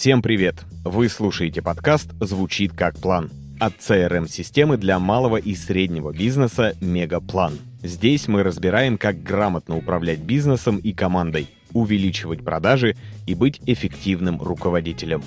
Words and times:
Всем 0.00 0.22
привет! 0.22 0.64
Вы 0.82 1.10
слушаете 1.10 1.60
подкаст 1.60 2.12
«Звучит 2.20 2.72
как 2.72 2.98
план» 2.98 3.30
от 3.60 3.74
CRM-системы 3.80 4.78
для 4.78 4.98
малого 4.98 5.36
и 5.36 5.54
среднего 5.54 6.10
бизнеса 6.10 6.74
«Мегаплан». 6.80 7.58
Здесь 7.82 8.26
мы 8.26 8.42
разбираем, 8.42 8.96
как 8.96 9.22
грамотно 9.22 9.76
управлять 9.76 10.20
бизнесом 10.20 10.78
и 10.78 10.94
командой, 10.94 11.48
увеличивать 11.74 12.42
продажи 12.42 12.96
и 13.26 13.34
быть 13.34 13.60
эффективным 13.66 14.40
руководителем. 14.40 15.22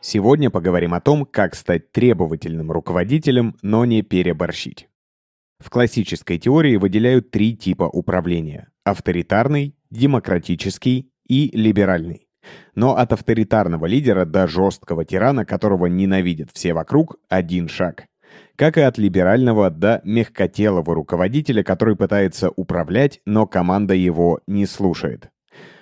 Сегодня 0.00 0.50
поговорим 0.50 0.94
о 0.94 1.00
том, 1.00 1.26
как 1.26 1.54
стать 1.54 1.92
требовательным 1.92 2.72
руководителем, 2.72 3.54
но 3.62 3.84
не 3.84 4.02
переборщить. 4.02 4.88
В 5.60 5.70
классической 5.70 6.38
теории 6.38 6.74
выделяют 6.74 7.30
три 7.30 7.56
типа 7.56 7.84
управления– 7.84 8.68
авторитарный, 8.84 9.76
демократический 9.94 11.10
и 11.26 11.50
либеральный. 11.56 12.26
Но 12.74 12.96
от 12.96 13.12
авторитарного 13.12 13.86
лидера 13.86 14.24
до 14.24 14.46
жесткого 14.46 15.04
тирана, 15.04 15.44
которого 15.44 15.86
ненавидят 15.86 16.50
все 16.52 16.74
вокруг, 16.74 17.16
один 17.28 17.68
шаг. 17.68 18.06
Как 18.56 18.78
и 18.78 18.82
от 18.82 18.98
либерального 18.98 19.70
до 19.70 20.00
мягкотелого 20.04 20.94
руководителя, 20.94 21.62
который 21.62 21.96
пытается 21.96 22.50
управлять, 22.50 23.20
но 23.26 23.46
команда 23.46 23.94
его 23.94 24.40
не 24.46 24.66
слушает. 24.66 25.30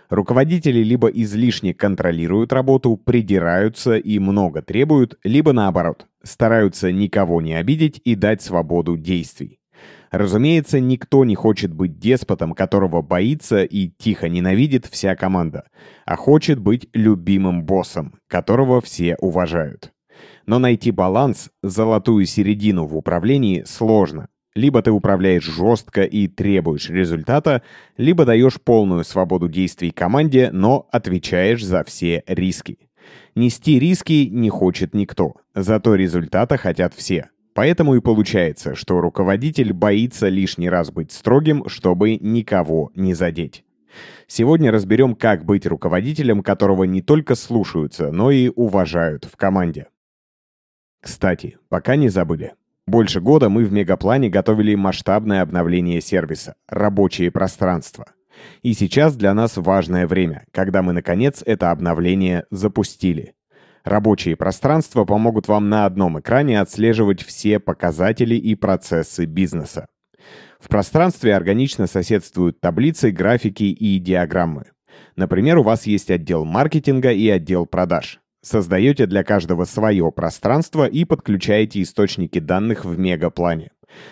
Руководители 0.08 0.80
либо 0.80 1.08
излишне 1.08 1.72
контролируют 1.72 2.52
работу, 2.52 2.98
придираются 2.98 3.96
и 3.96 4.18
много 4.18 4.60
требуют, 4.60 5.18
либо 5.24 5.52
наоборот, 5.54 6.06
стараются 6.22 6.92
никого 6.92 7.40
не 7.40 7.54
обидеть 7.54 7.98
и 8.04 8.14
дать 8.14 8.42
свободу 8.42 8.98
действий. 8.98 9.61
Разумеется, 10.12 10.78
никто 10.78 11.24
не 11.24 11.34
хочет 11.34 11.72
быть 11.72 11.98
деспотом, 11.98 12.52
которого 12.52 13.00
боится 13.00 13.64
и 13.64 13.88
тихо 13.88 14.28
ненавидит 14.28 14.84
вся 14.84 15.16
команда, 15.16 15.64
а 16.04 16.16
хочет 16.16 16.58
быть 16.60 16.86
любимым 16.92 17.64
боссом, 17.64 18.18
которого 18.28 18.82
все 18.82 19.16
уважают. 19.16 19.90
Но 20.44 20.58
найти 20.58 20.90
баланс, 20.90 21.48
золотую 21.62 22.26
середину 22.26 22.84
в 22.84 22.94
управлении 22.94 23.64
сложно. 23.66 24.28
Либо 24.54 24.82
ты 24.82 24.90
управляешь 24.90 25.44
жестко 25.44 26.02
и 26.02 26.28
требуешь 26.28 26.90
результата, 26.90 27.62
либо 27.96 28.26
даешь 28.26 28.60
полную 28.60 29.04
свободу 29.04 29.48
действий 29.48 29.92
команде, 29.92 30.50
но 30.52 30.88
отвечаешь 30.92 31.64
за 31.64 31.84
все 31.84 32.22
риски. 32.26 32.90
Нести 33.34 33.78
риски 33.78 34.28
не 34.30 34.50
хочет 34.50 34.92
никто, 34.92 35.36
зато 35.54 35.94
результата 35.94 36.58
хотят 36.58 36.92
все. 36.92 37.30
Поэтому 37.54 37.94
и 37.94 38.00
получается, 38.00 38.74
что 38.74 39.00
руководитель 39.00 39.72
боится 39.72 40.28
лишний 40.28 40.70
раз 40.70 40.90
быть 40.90 41.12
строгим, 41.12 41.68
чтобы 41.68 42.16
никого 42.16 42.90
не 42.94 43.14
задеть. 43.14 43.64
Сегодня 44.26 44.72
разберем, 44.72 45.14
как 45.14 45.44
быть 45.44 45.66
руководителем, 45.66 46.42
которого 46.42 46.84
не 46.84 47.02
только 47.02 47.34
слушаются, 47.34 48.10
но 48.10 48.30
и 48.30 48.48
уважают 48.48 49.26
в 49.26 49.36
команде. 49.36 49.88
Кстати, 51.02 51.58
пока 51.68 51.96
не 51.96 52.08
забыли. 52.08 52.54
Больше 52.86 53.20
года 53.20 53.48
мы 53.48 53.64
в 53.64 53.72
Мегаплане 53.72 54.28
готовили 54.28 54.74
масштабное 54.74 55.42
обновление 55.42 56.00
сервиса– 56.00 56.54
рабочее 56.68 57.30
пространство. 57.30 58.06
И 58.62 58.72
сейчас 58.72 59.14
для 59.14 59.34
нас 59.34 59.56
важное 59.56 60.06
время, 60.06 60.46
когда 60.52 60.82
мы, 60.82 60.92
наконец, 60.92 61.42
это 61.44 61.70
обновление 61.70 62.44
запустили. 62.50 63.34
Рабочие 63.84 64.36
пространства 64.36 65.04
помогут 65.04 65.48
вам 65.48 65.68
на 65.68 65.86
одном 65.86 66.20
экране 66.20 66.60
отслеживать 66.60 67.22
все 67.22 67.58
показатели 67.58 68.36
и 68.36 68.54
процессы 68.54 69.24
бизнеса. 69.24 69.86
В 70.60 70.68
пространстве 70.68 71.34
органично 71.34 71.88
соседствуют 71.88 72.60
таблицы, 72.60 73.10
графики 73.10 73.64
и 73.64 73.98
диаграммы. 73.98 74.66
Например, 75.16 75.58
у 75.58 75.62
вас 75.64 75.86
есть 75.86 76.10
отдел 76.10 76.44
маркетинга 76.44 77.10
и 77.10 77.28
отдел 77.28 77.66
продаж. 77.66 78.20
Создаете 78.40 79.06
для 79.06 79.24
каждого 79.24 79.64
свое 79.64 80.10
пространство 80.12 80.86
и 80.86 81.04
подключаете 81.04 81.82
источники 81.82 82.38
данных 82.38 82.84
в 82.84 82.98
мегаплане. 82.98 83.70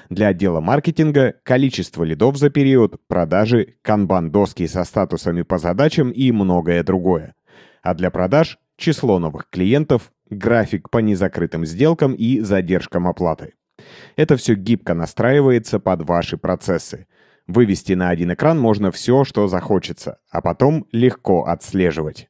Для 0.09 0.29
отдела 0.29 0.61
маркетинга 0.61 1.35
количество 1.43 2.05
лидов 2.05 2.37
за 2.37 2.51
период, 2.51 2.97
продажи, 3.07 3.77
канбан-доски 3.83 4.67
со 4.67 4.85
статусами 4.85 5.43
по 5.43 5.59
задачам 5.59 6.11
и 6.11 6.33
многое 6.33 6.83
другое. 6.83 7.35
А 7.83 7.95
для 7.95 8.11
продаж 8.11 8.59
число 8.81 9.19
новых 9.19 9.49
клиентов, 9.51 10.11
график 10.29 10.91
по 10.91 10.99
незакрытым 10.99 11.65
сделкам 11.65 12.15
и 12.15 12.41
задержкам 12.41 13.07
оплаты. 13.07 13.55
Это 14.17 14.37
все 14.37 14.55
гибко 14.55 14.95
настраивается 14.95 15.79
под 15.79 16.03
ваши 16.03 16.37
процессы. 16.37 17.07
Вывести 17.47 17.93
на 17.93 18.11
один 18.11 18.33
экран 18.33 18.59
можно 18.59 18.91
все, 18.91 19.25
что 19.25 19.47
захочется, 19.49 20.19
а 20.31 20.41
потом 20.41 20.87
легко 20.93 21.45
отслеживать. 21.45 22.29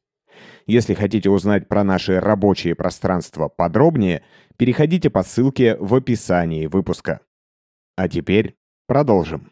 Если 0.67 0.93
хотите 0.93 1.29
узнать 1.29 1.67
про 1.67 1.83
наши 1.83 2.19
рабочие 2.19 2.75
пространства 2.75 3.47
подробнее, 3.47 4.23
переходите 4.57 5.09
по 5.09 5.23
ссылке 5.23 5.75
в 5.77 5.93
описании 5.95 6.67
выпуска. 6.67 7.21
А 7.95 8.07
теперь 8.07 8.55
продолжим. 8.87 9.51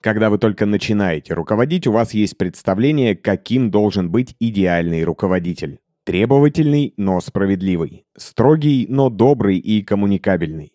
Когда 0.00 0.30
вы 0.30 0.38
только 0.38 0.64
начинаете 0.64 1.34
руководить, 1.34 1.86
у 1.86 1.92
вас 1.92 2.14
есть 2.14 2.38
представление, 2.38 3.16
каким 3.16 3.70
должен 3.70 4.10
быть 4.10 4.36
идеальный 4.38 5.02
руководитель. 5.02 5.80
Требовательный, 6.08 6.94
но 6.96 7.20
справедливый. 7.20 8.06
Строгий, 8.16 8.86
но 8.88 9.10
добрый 9.10 9.58
и 9.58 9.82
коммуникабельный. 9.82 10.72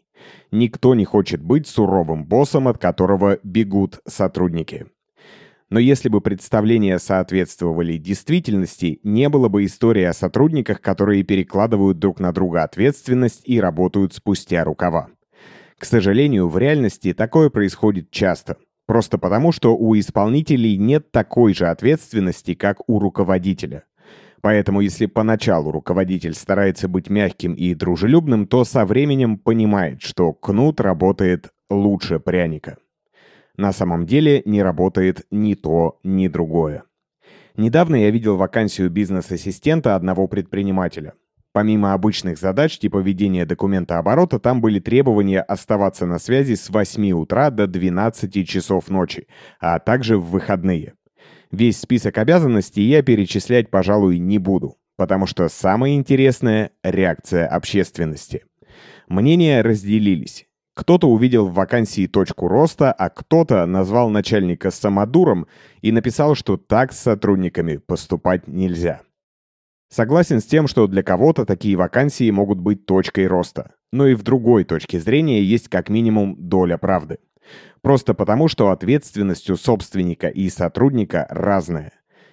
Никто 0.51 0.93
не 0.93 1.05
хочет 1.05 1.41
быть 1.41 1.65
суровым 1.65 2.23
боссом, 2.23 2.67
от 2.67 2.77
которого 2.77 3.39
бегут 3.41 3.99
сотрудники. 4.07 4.85
Но 5.71 5.79
если 5.79 6.07
бы 6.07 6.21
представления 6.21 6.99
соответствовали 6.99 7.97
действительности, 7.97 8.99
не 9.01 9.27
было 9.27 9.49
бы 9.49 9.65
истории 9.65 10.03
о 10.03 10.13
сотрудниках, 10.13 10.81
которые 10.81 11.23
перекладывают 11.23 11.97
друг 11.97 12.19
на 12.19 12.31
друга 12.31 12.61
ответственность 12.61 13.41
и 13.43 13.59
работают 13.59 14.13
спустя 14.13 14.63
рукава. 14.63 15.07
К 15.79 15.85
сожалению, 15.85 16.47
в 16.47 16.59
реальности 16.59 17.11
такое 17.11 17.49
происходит 17.49 18.11
часто. 18.11 18.57
Просто 18.85 19.17
потому, 19.17 19.51
что 19.51 19.75
у 19.75 19.97
исполнителей 19.97 20.77
нет 20.77 21.11
такой 21.11 21.55
же 21.55 21.69
ответственности, 21.69 22.53
как 22.53 22.87
у 22.87 22.99
руководителя. 22.99 23.85
Поэтому 24.43 24.81
если 24.81 25.05
поначалу 25.05 25.71
руководитель 25.71 26.33
старается 26.33 26.89
быть 26.89 27.09
мягким 27.09 27.53
и 27.53 27.73
дружелюбным, 27.73 28.45
то 28.45 28.65
со 28.65 28.85
временем 28.85 29.37
понимает, 29.37 30.01
что 30.01 30.33
кнут 30.33 30.81
работает 30.81 31.53
лучше 31.69 32.19
пряника. 32.19 32.75
На 33.55 33.71
самом 33.71 34.05
деле 34.05 34.41
не 34.43 34.61
работает 34.61 35.25
ни 35.31 35.53
то, 35.53 35.97
ни 36.03 36.27
другое. 36.27 36.83
Недавно 37.55 37.95
я 37.95 38.09
видел 38.11 38.35
вакансию 38.35 38.89
бизнес-ассистента 38.89 39.95
одного 39.95 40.27
предпринимателя. 40.27 41.13
Помимо 41.53 41.93
обычных 41.93 42.37
задач 42.37 42.77
типа 42.77 42.97
ведения 42.97 43.45
документа 43.45 43.97
оборота, 43.97 44.39
там 44.39 44.59
были 44.59 44.81
требования 44.81 45.39
оставаться 45.39 46.05
на 46.05 46.19
связи 46.19 46.55
с 46.55 46.69
8 46.69 47.11
утра 47.13 47.49
до 47.49 47.65
12 47.65 48.45
часов 48.45 48.89
ночи, 48.89 49.25
а 49.61 49.79
также 49.79 50.17
в 50.17 50.25
выходные. 50.31 50.95
Весь 51.53 51.79
список 51.79 52.17
обязанностей 52.17 52.81
я 52.81 53.03
перечислять, 53.03 53.69
пожалуй, 53.69 54.17
не 54.17 54.39
буду, 54.39 54.77
потому 54.97 55.27
что 55.27 55.49
самое 55.49 55.95
интересное— 55.95 56.71
реакция 56.83 57.45
общественности. 57.45 58.43
Мнения 59.07 59.61
разделились. 59.61 60.47
Кто-то 60.73 61.07
увидел 61.07 61.47
в 61.47 61.53
вакансии 61.53 62.07
точку 62.07 62.47
роста, 62.47 62.91
а 62.91 63.11
кто-то 63.11 63.67
назвал 63.67 64.09
начальника 64.09 64.71
самодуром 64.71 65.45
и 65.83 65.91
написал, 65.91 66.33
что 66.33 66.57
так 66.57 66.91
с 66.91 66.97
сотрудниками 66.97 67.77
поступать 67.77 68.47
нельзя. 68.47 69.01
Согласен 69.91 70.39
с 70.39 70.45
тем, 70.45 70.67
что 70.67 70.87
для 70.87 71.03
кого-то 71.03 71.45
такие 71.45 71.75
вакансии 71.75 72.31
могут 72.31 72.57
быть 72.57 72.87
точкой 72.87 73.27
роста. 73.27 73.75
Но 73.91 74.07
и 74.07 74.15
в 74.15 74.23
другой 74.23 74.63
точке 74.63 74.99
зрения 74.99 75.43
есть 75.43 75.69
как 75.69 75.89
минимум 75.89 76.35
доля 76.35 76.79
правды. 76.79 77.19
Просто 77.81 78.13
потому, 78.13 78.47
что 78.47 78.69
ответственность 78.69 79.49
у 79.49 79.55
собственника 79.55 80.27
и 80.27 80.49
сотрудника 80.49 81.27
разная. 81.29 81.91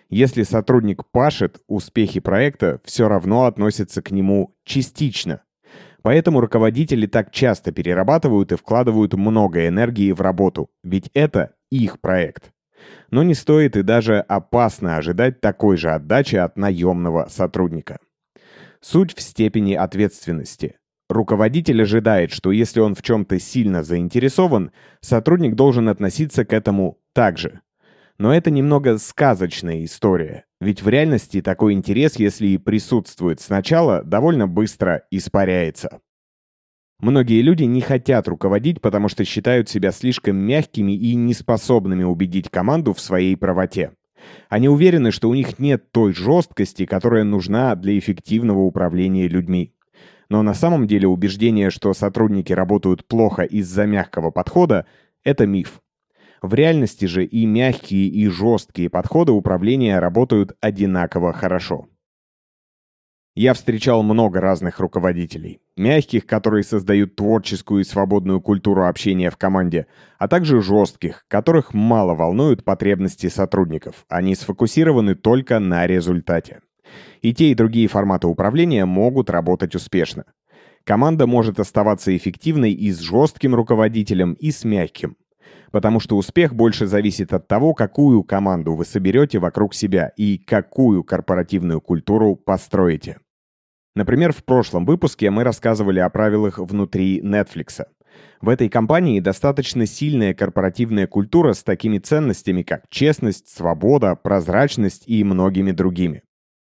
Если 0.09 0.43
сотрудник 0.43 1.05
пашет, 1.11 1.61
успехи 1.69 2.21
проекта 2.21 2.81
все 2.85 3.09
равно 3.09 3.47
относятся 3.47 4.03
к 4.03 4.11
нему 4.11 4.57
частично. 4.65 5.43
Поэтому 6.03 6.41
руководители 6.41 7.07
так 7.07 7.31
часто 7.31 7.73
перерабатывают 7.73 8.53
и 8.53 8.57
вкладывают 8.57 9.15
много 9.15 9.69
энергии 9.69 10.13
в 10.13 10.21
работу, 10.21 10.71
ведь 10.83 11.11
это 11.15 11.55
их 11.71 12.01
проект. 12.01 12.53
Но 13.11 13.23
не 13.23 13.35
стоит 13.35 13.77
и 13.77 13.83
даже 13.83 14.19
опасно 14.21 14.97
ожидать 14.97 15.41
такой 15.41 15.77
же 15.77 15.91
отдачи 15.91 16.37
от 16.37 16.57
наемного 16.57 17.27
сотрудника. 17.29 17.99
Суть 18.81 19.17
в 19.17 19.21
степени 19.21 19.75
ответственности. 19.75 20.80
Руководитель 21.11 21.83
ожидает, 21.83 22.31
что 22.31 22.53
если 22.53 22.79
он 22.79 22.95
в 22.95 23.03
чем-то 23.03 23.41
сильно 23.41 23.83
заинтересован, 23.83 24.71
сотрудник 25.01 25.57
должен 25.57 25.89
относиться 25.89 26.45
к 26.45 26.53
этому 26.53 27.01
так 27.13 27.37
же. 27.37 27.63
Но 28.19 28.33
это 28.33 28.53
немного 28.53 28.97
сказочная 28.97 29.83
история, 29.83 30.45
ведь 30.61 30.83
в 30.83 30.89
реальности 30.89 31.43
такой 31.43 31.73
интерес, 31.73 32.15
если 32.15 32.47
и 32.47 32.59
присутствует 32.59 33.41
сначала, 33.41 34.05
довольно 34.05 34.47
быстро 34.47 35.03
испаряется. 35.11 35.99
Многие 37.01 37.43
люди 37.43 37.65
не 37.65 37.81
хотят 37.81 38.29
руководить, 38.29 38.81
потому 38.81 39.09
что 39.09 39.25
считают 39.25 39.69
себя 39.69 39.91
слишком 39.91 40.37
мягкими 40.37 40.93
и 40.93 41.17
неспособными 41.17 42.05
убедить 42.05 42.51
команду 42.51 42.93
в 42.95 43.01
своей 43.01 43.37
правоте. 43.37 43.95
Они 44.49 44.69
уверены, 44.69 45.11
что 45.11 45.29
у 45.29 45.35
них 45.35 45.59
нет 45.59 45.91
той 45.91 46.13
жесткости, 46.13 46.87
которая 46.87 47.25
нужна 47.25 47.75
для 47.75 47.99
эффективного 47.99 48.61
управления 48.61 49.27
людьми. 49.27 49.75
Но 50.31 50.43
на 50.43 50.55
самом 50.55 50.87
деле 50.87 51.09
убеждение, 51.09 51.71
что 51.71 51.93
сотрудники 51.93 52.53
работают 52.53 53.05
плохо 53.07 53.43
из-за 53.43 53.85
мягкого 53.85 54.31
подхода, 54.31 54.87
это 55.25 55.47
миф. 55.47 55.81
В 56.41 56.55
реальности 56.55 57.05
же 57.05 57.27
и 57.27 57.45
мягкие, 57.45 58.07
и 58.07 58.29
жесткие 58.29 58.89
подходы 58.89 59.33
управления 59.33 59.99
работают 59.99 60.57
одинаково 60.61 61.33
хорошо. 61.33 61.89
Я 63.35 63.55
встречал 63.55 64.03
много 64.03 64.41
разных 64.41 64.81
руководителей. 64.81 65.61
Мягких, 65.77 66.27
которые 66.27 66.63
создают 66.63 67.17
творческую 67.17 67.83
и 67.83 67.85
свободную 67.85 68.41
культуру 68.41 68.87
общения 68.87 69.31
в 69.31 69.37
команде, 69.37 69.87
а 70.19 70.29
также 70.29 70.63
жестких, 70.63 71.25
которых 71.29 71.75
мало 71.75 72.15
волнуют 72.15 72.65
потребности 72.65 73.29
сотрудников. 73.29 74.05
Они 74.09 74.35
сфокусированы 74.35 75.15
только 75.15 75.59
на 75.59 75.87
результате. 75.87 76.61
И 77.21 77.35
те, 77.35 77.51
и 77.51 77.55
другие 77.55 77.89
форматы 77.89 78.27
управления 78.27 78.85
могут 78.85 79.31
работать 79.31 79.75
успешно. 79.75 80.25
Команда 80.85 81.27
может 81.27 81.61
оставаться 81.61 82.17
эффективной 82.17 82.73
и 82.73 82.91
с 82.91 83.01
жестким 83.01 83.55
руководителем, 83.55 84.33
и 84.35 84.51
с 84.51 84.65
мягким. 84.65 85.17
Потому 85.71 86.01
что 86.01 86.17
успех 86.17 86.55
больше 86.55 86.87
зависит 86.87 87.33
от 87.33 87.47
того, 87.47 87.75
какую 87.75 88.25
команду 88.25 88.75
вы 88.75 88.85
соберете 88.85 89.39
вокруг 89.39 89.75
себя 89.75 90.13
и 90.17 90.39
какую 90.39 91.05
корпоративную 91.05 91.81
культуру 91.81 92.35
построите. 92.35 93.19
Например, 93.95 94.33
в 94.33 94.45
прошлом 94.45 94.87
выпуске 94.87 95.31
мы 95.31 95.45
рассказывали 95.45 96.01
о 96.01 96.09
правилах 96.09 96.59
внутри 96.59 97.21
Netflix. 97.21 97.85
В 98.41 98.49
этой 98.49 98.69
компании 98.69 99.21
достаточно 99.21 99.87
сильная 99.87 100.33
корпоративная 100.35 101.07
культура 101.07 101.53
с 101.53 101.63
такими 101.63 101.99
ценностями, 101.99 102.63
как 102.63 102.85
честность, 102.89 103.49
свобода, 103.49 104.17
прозрачность 104.17 105.05
и 105.07 105.23
многими 105.23 105.73
другими. 105.73 106.23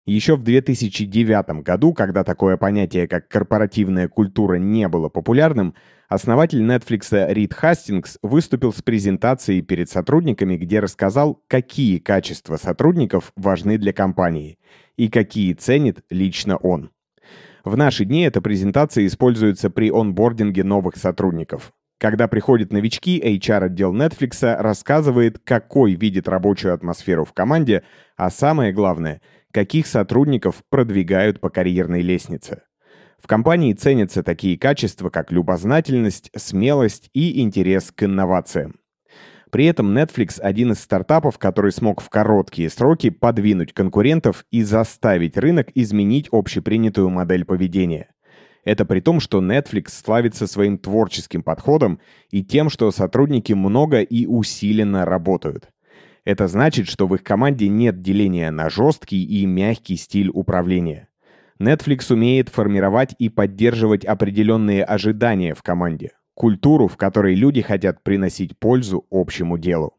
Еще 0.07 0.37
в 0.37 0.43
2009 0.43 1.63
году, 1.63 1.95
когда 1.95 2.25
такое 2.25 2.59
понятие, 2.59 3.09
как 3.09 3.27
корпоративная 3.29 4.07
культура, 4.07 4.57
не 4.57 4.87
было 4.87 5.09
популярным, 5.09 5.75
основатель 6.09 6.63
Netflix 6.63 7.33
Рид 7.33 7.55
Хастингс 7.55 8.19
выступил 8.21 8.75
с 8.75 8.83
презентацией 8.83 9.63
перед 9.63 9.89
сотрудниками, 9.89 10.57
где 10.57 10.81
рассказал, 10.81 11.43
какие 11.49 11.99
качества 11.99 12.57
сотрудников 12.59 13.33
важны 13.35 13.79
для 13.79 13.95
компании 13.95 14.59
и 14.99 15.09
какие 15.09 15.55
ценит 15.55 16.05
лично 16.11 16.59
он. 16.59 16.91
В 17.65 17.75
наши 17.79 18.05
дни 18.05 18.25
эта 18.25 18.43
презентация 18.43 19.07
используется 19.07 19.71
при 19.71 19.91
онбординге 19.91 20.65
новых 20.65 20.97
сотрудников. 20.97 21.73
Когда 21.99 22.29
приходят 22.29 22.71
новички, 22.71 23.19
HR-отдел 23.19 23.95
Netflix 23.95 24.61
рассказывает, 24.61 25.39
какой 25.39 25.95
видит 25.95 26.29
рабочую 26.29 26.75
атмосферу 26.75 27.25
в 27.25 27.33
команде, 27.33 27.85
а 28.19 28.29
самое 28.29 28.75
главное— 28.75 29.23
каких 29.55 29.87
сотрудников 29.87 30.65
продвигают 30.69 31.41
по 31.41 31.49
карьерной 31.49 32.03
лестнице. 32.03 32.63
В 33.23 33.29
компании 33.29 33.73
ценятся 33.73 34.25
такие 34.25 34.59
качества, 34.59 35.11
как 35.11 35.31
любознательность, 35.31 36.31
смелость 36.37 37.09
и 37.15 37.41
интерес 37.41 37.93
к 37.93 38.03
инновациям. 38.03 38.81
При 39.53 39.67
этом 39.67 39.97
Netflix– 39.97 40.41
один 40.43 40.73
из 40.73 40.81
стартапов, 40.81 41.39
который 41.39 41.71
смог 41.71 42.01
в 42.01 42.11
короткие 42.11 42.69
сроки 42.69 43.11
подвинуть 43.11 43.73
конкурентов 43.73 44.45
и 44.51 44.65
заставить 44.65 45.39
рынок 45.39 45.69
изменить 45.77 46.29
общепринятую 46.33 47.09
модель 47.11 47.45
поведения. 47.45 48.09
Это 48.65 48.85
при 48.85 48.99
том, 48.99 49.21
что 49.21 49.41
Netflix 49.41 49.91
славится 49.91 50.49
своим 50.49 50.79
творческим 50.79 51.45
подходом 51.45 52.01
и 52.31 52.43
тем, 52.43 52.69
что 52.69 52.91
сотрудники 52.91 53.53
много 53.53 54.01
и 54.01 54.27
усиленно 54.27 55.05
работают. 55.05 55.71
Это 56.25 56.49
значит, 56.49 56.89
что 56.89 57.07
в 57.07 57.15
их 57.15 57.23
команде 57.23 57.69
нет 57.69 58.01
деления 58.01 58.51
на 58.51 58.71
жесткий 58.71 59.25
и 59.25 59.45
мягкий 59.45 59.97
стиль 59.97 60.31
управления. 60.31 61.09
Netflix 61.61 62.13
умеет 62.13 62.49
формировать 62.49 63.15
и 63.19 63.29
поддерживать 63.29 64.05
определенные 64.05 64.85
ожидания 64.85 65.55
в 65.55 65.63
команде, 65.63 66.13
культуру, 66.35 66.89
в 66.89 66.97
которой 66.97 67.35
люди 67.35 67.63
хотят 67.63 68.03
приносить 68.03 68.59
пользу 68.59 69.07
общему 69.11 69.59
делу. 69.59 69.97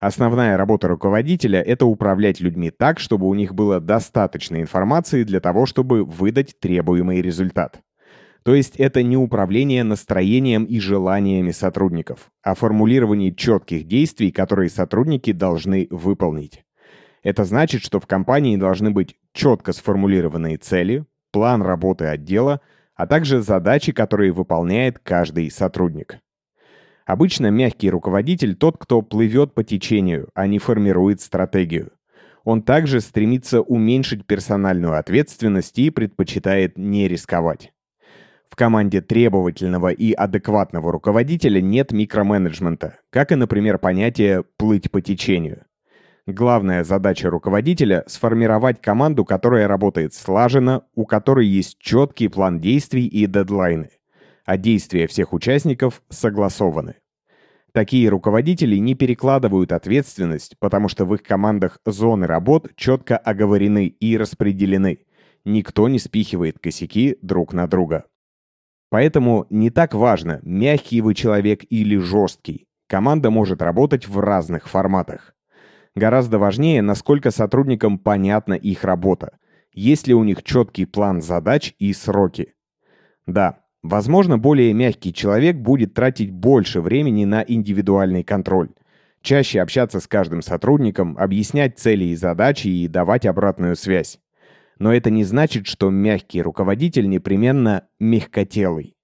Основная 0.00 0.56
работа 0.56 0.86
руководителя— 0.86 1.60
это 1.66 1.86
управлять 1.86 2.40
людьми 2.40 2.70
так, 2.70 3.00
чтобы 3.00 3.26
у 3.26 3.34
них 3.34 3.54
было 3.54 3.80
достаточно 3.80 4.60
информации 4.60 5.24
для 5.24 5.40
того, 5.40 5.66
чтобы 5.66 6.04
выдать 6.04 6.60
требуемый 6.60 7.20
результат. 7.20 7.80
То 8.48 8.54
есть 8.54 8.76
это 8.76 9.02
не 9.02 9.14
управление 9.14 9.84
настроением 9.84 10.64
и 10.64 10.80
желаниями 10.80 11.50
сотрудников, 11.50 12.30
а 12.42 12.54
формулирование 12.54 13.34
четких 13.34 13.86
действий, 13.86 14.30
которые 14.30 14.70
сотрудники 14.70 15.32
должны 15.32 15.86
выполнить. 15.90 16.64
Это 17.22 17.44
значит, 17.44 17.82
что 17.82 18.00
в 18.00 18.06
компании 18.06 18.56
должны 18.56 18.90
быть 18.90 19.16
четко 19.34 19.74
сформулированные 19.74 20.56
цели, 20.56 21.04
план 21.30 21.60
работы 21.60 22.06
отдела, 22.06 22.62
а 22.94 23.06
также 23.06 23.42
задачи, 23.42 23.92
которые 23.92 24.32
выполняет 24.32 24.98
каждый 24.98 25.50
сотрудник. 25.50 26.18
Обычно 27.04 27.50
мягкий 27.50 27.90
руководитель 27.90 28.56
тот, 28.56 28.78
кто 28.78 29.02
плывет 29.02 29.52
по 29.52 29.62
течению, 29.62 30.30
а 30.32 30.46
не 30.46 30.58
формирует 30.58 31.20
стратегию. 31.20 31.92
Он 32.44 32.62
также 32.62 33.02
стремится 33.02 33.60
уменьшить 33.60 34.24
персональную 34.24 34.98
ответственность 34.98 35.78
и 35.78 35.90
предпочитает 35.90 36.78
не 36.78 37.08
рисковать. 37.08 37.72
В 38.48 38.56
команде 38.56 39.00
требовательного 39.00 39.88
и 39.88 40.12
адекватного 40.12 40.90
руководителя 40.92 41.60
нет 41.60 41.92
микроменеджмента, 41.92 42.98
как 43.10 43.32
и, 43.32 43.34
например, 43.34 43.78
понятие 43.78 44.44
«плыть 44.56 44.90
по 44.90 45.00
течению». 45.00 45.64
Главная 46.26 46.84
задача 46.84 47.30
руководителя— 47.30 48.04
сформировать 48.06 48.82
команду, 48.82 49.24
которая 49.24 49.66
работает 49.66 50.12
слаженно, 50.12 50.82
у 50.94 51.06
которой 51.06 51.46
есть 51.46 51.78
четкий 51.78 52.28
план 52.28 52.60
действий 52.60 53.06
и 53.06 53.26
дедлайны, 53.26 53.88
а 54.44 54.58
действия 54.58 55.06
всех 55.06 55.32
участников 55.32 56.02
согласованы. 56.10 56.96
Такие 57.72 58.08
руководители 58.08 58.76
не 58.76 58.94
перекладывают 58.94 59.72
ответственность, 59.72 60.56
потому 60.58 60.88
что 60.88 61.06
в 61.06 61.14
их 61.14 61.22
командах 61.22 61.78
зоны 61.86 62.26
работ 62.26 62.72
четко 62.76 63.16
оговорены 63.16 63.86
и 63.86 64.18
распределены. 64.18 64.98
Никто 65.44 65.88
не 65.88 65.98
спихивает 65.98 66.58
косяки 66.58 67.16
друг 67.22 67.54
на 67.54 67.66
друга. 67.66 68.04
Поэтому 68.90 69.46
не 69.50 69.70
так 69.70 69.94
важно, 69.94 70.40
мягкий 70.42 71.00
вы 71.00 71.14
человек 71.14 71.60
или 71.68 71.96
жесткий. 71.98 72.66
Команда 72.88 73.30
может 73.30 73.60
работать 73.60 74.08
в 74.08 74.18
разных 74.18 74.68
форматах. 74.68 75.34
Гораздо 75.94 76.38
важнее, 76.38 76.80
насколько 76.80 77.30
сотрудникам 77.30 77.98
понятна 77.98 78.54
их 78.54 78.84
работа. 78.84 79.36
Есть 79.74 80.06
ли 80.06 80.14
у 80.14 80.24
них 80.24 80.42
четкий 80.42 80.86
план 80.86 81.20
задач 81.20 81.74
и 81.78 81.92
сроки. 81.92 82.54
Да, 83.26 83.60
возможно, 83.82 84.38
более 84.38 84.72
мягкий 84.72 85.12
человек 85.12 85.56
будет 85.56 85.92
тратить 85.92 86.30
больше 86.30 86.80
времени 86.80 87.26
на 87.26 87.44
индивидуальный 87.46 88.24
контроль. 88.24 88.70
Чаще 89.20 89.60
общаться 89.60 90.00
с 90.00 90.06
каждым 90.06 90.40
сотрудником, 90.40 91.18
объяснять 91.18 91.78
цели 91.78 92.04
и 92.04 92.16
задачи 92.16 92.68
и 92.68 92.88
давать 92.88 93.26
обратную 93.26 93.76
связь. 93.76 94.18
Но 94.78 94.92
это 94.92 95.10
не 95.10 95.24
значит, 95.24 95.66
что 95.66 95.90
мягкий 95.90 96.40
руководитель 96.40 97.08
непременно 97.08 97.84
мягкотелый. 97.98 98.94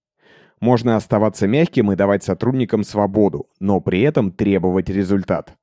Можно 0.61 0.97
оставаться 0.97 1.47
мягким 1.47 1.93
и 1.93 1.97
давать 1.97 2.23
сотрудникам 2.23 2.85
свободу, 2.85 3.49
но 3.61 3.81
при 3.81 4.01
этом 4.03 4.31
требовать 4.31 4.89
результат. 4.89 5.55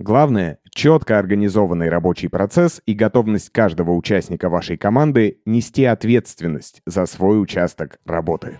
Главное– 0.00 0.58
четко 0.74 1.20
организованный 1.20 1.88
рабочий 1.88 2.28
процесс 2.28 2.82
и 2.84 2.94
готовность 2.94 3.50
каждого 3.50 3.92
участника 3.92 4.48
вашей 4.48 4.76
команды 4.76 5.38
нести 5.46 5.84
ответственность 5.84 6.82
за 6.84 7.06
свой 7.06 7.40
участок 7.40 8.00
работы. 8.04 8.58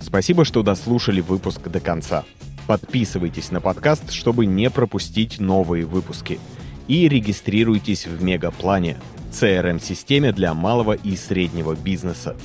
Спасибо, 0.00 0.44
что 0.44 0.64
дослушали 0.64 1.20
выпуск 1.20 1.68
до 1.68 1.78
конца. 1.78 2.24
Подписывайтесь 2.66 3.52
на 3.52 3.60
подкаст, 3.60 4.10
чтобы 4.10 4.44
не 4.44 4.70
пропустить 4.70 5.38
новые 5.38 5.86
выпуски– 5.86 6.40
и 6.88 7.08
регистрируйтесь 7.08 8.06
в 8.06 8.22
Мегаплане, 8.22 8.98
CRM-системе 9.30 10.32
для 10.32 10.54
малого 10.54 10.92
и 10.92 11.16
среднего 11.16 11.74
бизнеса. 11.74 12.36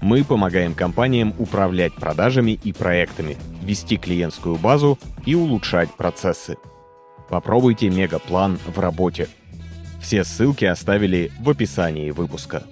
Мы 0.00 0.24
помогаем 0.24 0.74
компаниям 0.74 1.32
управлять 1.38 1.94
продажами 1.94 2.58
и 2.62 2.72
проектами, 2.72 3.36
вести 3.62 3.96
клиентскую 3.96 4.56
базу 4.56 4.98
и 5.24 5.34
улучшать 5.34 5.90
процессы. 5.96 6.56
Попробуйте 7.28 7.88
Мегаплан 7.88 8.58
в 8.66 8.78
работе. 8.78 9.28
Все 10.00 10.24
ссылки 10.24 10.64
оставили 10.64 11.30
в 11.40 11.48
описании 11.48 12.10
выпуска. 12.10 12.64